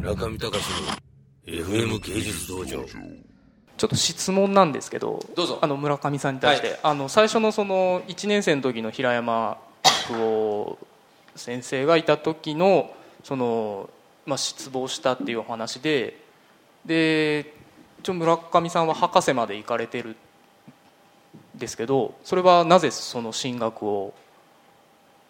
[0.00, 2.84] 中見隆の FM 芸術道場。
[3.76, 5.58] ちょっと質問なんですけどどうぞ。
[5.60, 6.78] あの村上さんに対して、はい。
[6.82, 9.58] あの最初のその1年生の時の平山
[10.08, 10.78] 久夫
[11.36, 12.94] 先生がいた時の
[13.24, 13.90] その、
[14.24, 16.18] まあ、失望したっていうお話で
[16.86, 17.52] で
[18.00, 20.16] 一応村上さんは博士まで行かれてる
[21.56, 24.14] んですけどそれはなぜその進学を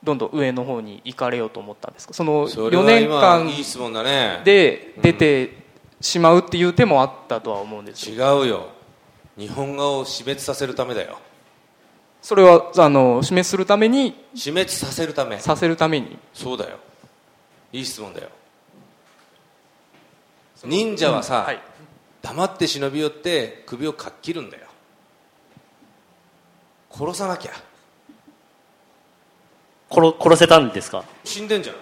[0.03, 2.14] どんどん上の方に行かれようと思ったんですか？
[2.14, 5.62] その4それは年今間で出て
[6.00, 8.68] しまうっていう手もあったとは思うんです違ようよ。
[9.36, 11.18] 日本画を死滅させるためだよ。
[12.23, 14.14] それはあの示するために？
[14.35, 15.39] 死滅させるため。
[15.39, 16.18] させるために？
[16.35, 16.79] そうだよ。
[17.73, 18.29] いい質問だよ。
[20.64, 21.61] 忍者はさ、はい、
[22.21, 24.67] 黙って忍び寄って首をかっ切るんだよ。
[26.90, 27.53] 殺さなきゃ
[29.90, 31.04] 殺殺せたんですか？
[31.25, 31.76] 死んでんじゃん。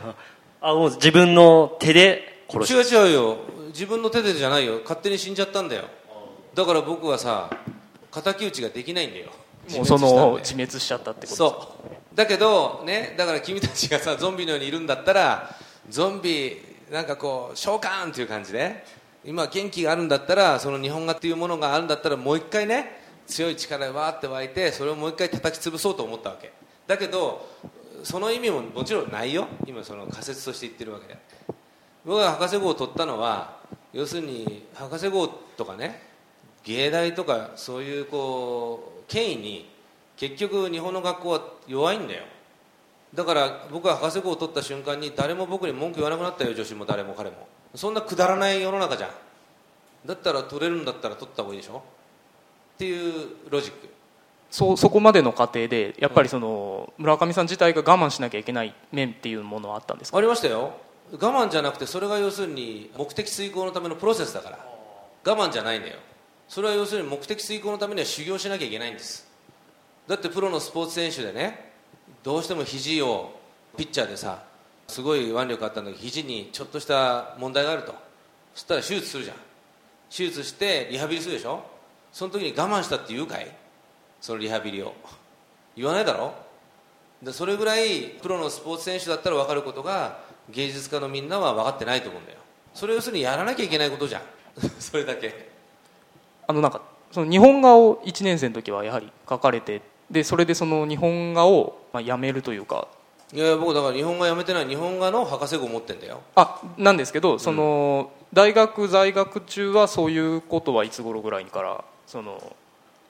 [0.60, 3.36] あもう自分の手で殺し違う違うよ。
[3.68, 4.80] 自分の手でじゃないよ。
[4.82, 5.84] 勝手に死んじゃったんだよ。
[6.54, 7.48] だから僕はさ
[8.10, 9.26] 敵討ちができないんだよ。
[9.70, 11.36] もうその自滅しちゃったってこと。
[11.36, 12.16] そう。
[12.16, 15.54] だけどねだから君たちがさゾンビのようにいるんだったら
[15.88, 16.60] ゾンビ
[16.90, 18.84] なんかこう召喚っていう感じで
[19.24, 26.50] 今元気があるんだったらその日本画っていうものがあるんだったらもう一回ね強い力でわーって湧いてそれをもう一回叩き潰そうと思ったわけ
[26.88, 27.46] だけど
[28.02, 29.46] その意味ももちろんないよ。
[29.66, 31.18] 今その仮説として言ってるわけで。
[32.04, 33.58] 僕が博士号を取ったのは
[33.92, 36.02] 要するに博士号とかね
[36.64, 39.70] 芸大とかそういうこう権威に
[40.16, 42.24] 結局日本の学校は弱いんだよ。
[43.14, 47.46] だから僕は博士号を取った瞬間に誰も僕に文句言わなくなったよ女子も誰も彼も。
[47.74, 49.10] そんなくだらない世の中じゃん。
[50.06, 51.82] だったら取れるんだったら取った方がいいでしょ。
[52.74, 53.97] っていうロジック。
[54.50, 60.18] そそこまでの過程でやっぱりその村上さん自体が我慢しなきゃいけない面っていうものはあったんですか？
[60.18, 60.72] ありましたよ。
[61.12, 64.58] 我慢じゃなくてそれが要するに目的遂行のためのプロセスだから。
[65.24, 65.98] 我慢じゃないんだよ。
[66.48, 69.28] それは要するに目的遂行のためには修行しなきゃいけないんです。
[70.06, 71.72] だってプロのスポーツ選手でね
[72.22, 73.38] どうしても肘を
[73.76, 74.42] ピッチャーでさ
[74.86, 77.94] すごい腕力あったんだけど肘にちょっとした問題があると。
[78.54, 79.36] そしたら手術するじゃん。
[80.08, 81.62] 手術してリハビリするでしょ？
[82.12, 83.54] その時に我慢したって言うかい？
[84.20, 84.94] そのリハビリを。
[85.76, 86.34] 言わないだろ？
[87.22, 90.20] でそれぐらいプロのスポーツ選手だったら分かることが
[90.50, 92.38] 芸術家のみんなは分かってないと思うんだよ。
[92.74, 94.22] それ要するにやらなきゃいけないことじゃん。
[94.78, 95.50] それだけ。
[96.46, 96.80] あのなんか
[97.12, 102.88] その日本画を1年生の時はやはり描かれてでそれでその日本画をまあやめるというか。
[103.32, 104.66] いや僕だから日本画やめてない。
[104.66, 106.20] 日本画の博士号持ってんだよ。
[106.34, 112.56] あなんですけどその、大学在学中はそういうことはいつ頃ぐらいからその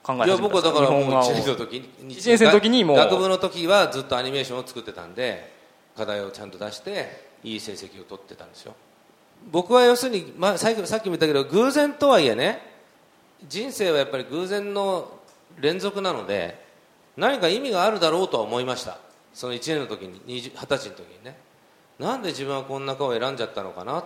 [0.09, 1.31] 考え始めたんですいや僕はだからもう日本画を。
[1.31, 5.53] 1年生の時に一年生の時にもう学部の時はずっとアニメーションを作ってたんで
[5.97, 8.75] 課題をちゃんと出していい成績を取ってたんですよ。
[9.53, 12.61] 僕は要するに、まあ、さっきさっきも言ったけど偶然とはいえね
[13.47, 15.13] 人生はやっぱり偶然の
[15.61, 16.61] 連続なので
[17.17, 18.99] 何か意味があるだろうとは思いました。
[19.35, 21.37] その1年の時に20 20歳の時にね。
[21.99, 24.05] なんで自分はこんな顔を選んじゃったのかな。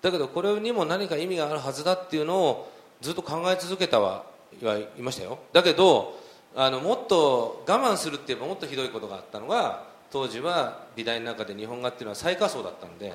[0.00, 4.30] だけどこれにも何か意味があるはずだっていうのをずっと考え続けたはい
[4.62, 5.38] はいましたよ。
[5.52, 6.18] だけど
[6.54, 13.14] あのもっと我慢するって言えばもっとひどいことがあったのが当時は美大の中で日本画っていうのは最下層だったんで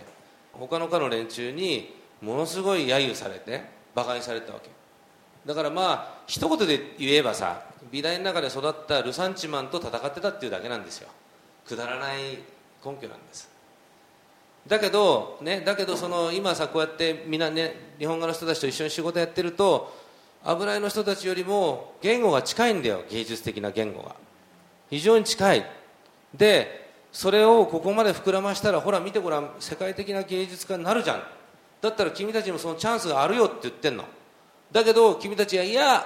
[0.54, 3.64] 他の科の連中にものすごい揶揄されて
[3.94, 4.70] 馬鹿にされたわけ。
[5.46, 11.10] だからまあ一言で言えばさ美大の中で育ったルサンチマンと戦ってたっていうだけなんですよ。
[11.68, 12.40] くだらない
[12.84, 13.50] 根拠なんです。
[14.66, 20.05] だけどねだけどその今さこうやってみんなね日本画の人たちと一緒に仕事やってると
[20.46, 24.16] 油絵の人たちよりも言語が近いんだよ芸術的な言語が。
[24.90, 25.66] 非常に近い。
[26.34, 31.24] でそれをここまで膨らましたらほら見てごらん世界的な芸術家になるじゃん。
[31.82, 34.06] だったら君たちにもそのチャンスがあるよって言ってんの。
[34.72, 36.06] だけど君たちがいや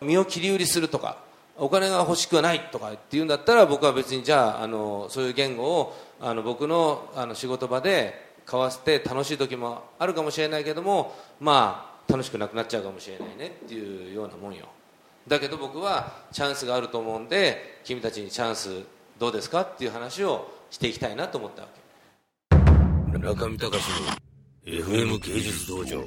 [0.00, 1.18] 身を切り売りするとか
[1.56, 14.66] お金が欲しくはないとかって言うんだったら僕は別にじゃああのそういう言語をあの僕のあの仕事場で交わせて楽しい時もあるかもしれないけどもまあ楽しくなくなっちゃうかもしれないねっていうようなもんよ。
[15.26, 18.82] だけど僕はチャンスがあると思うんで君たちにチャンス
[19.18, 23.18] どうですかっていう話をしていきたいなと思ったわけ。
[23.18, 26.04] 中見隆の FM 芸術道場。